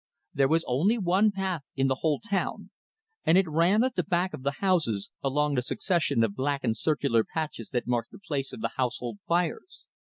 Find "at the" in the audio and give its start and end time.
3.83-4.01